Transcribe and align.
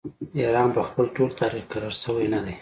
ایران 0.39 0.69
په 0.75 0.81
خپل 0.87 1.05
ټول 1.15 1.29
تاریخ 1.41 1.63
کې 1.65 1.69
کرار 1.71 1.93
شوی 2.03 2.27
نه 2.33 2.39
دی. 2.45 2.55